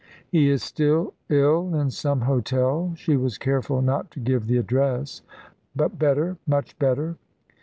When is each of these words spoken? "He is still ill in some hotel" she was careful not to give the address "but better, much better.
"He 0.31 0.49
is 0.49 0.63
still 0.63 1.13
ill 1.29 1.75
in 1.75 1.91
some 1.91 2.21
hotel" 2.21 2.91
she 2.97 3.15
was 3.15 3.37
careful 3.37 3.83
not 3.83 4.09
to 4.09 4.19
give 4.19 4.47
the 4.47 4.57
address 4.57 5.21
"but 5.75 5.99
better, 5.99 6.37
much 6.47 6.79
better. 6.79 7.17